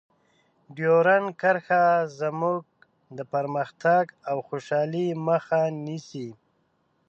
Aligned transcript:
ډیورنډ 0.75 1.27
کرښه 1.41 1.83
زموږ 2.19 2.61
د 3.17 3.19
پرمختګ 3.33 4.03
او 4.29 4.37
خوشحالۍ 4.47 5.07
مخه 5.27 5.61
نیسي. 5.85 6.29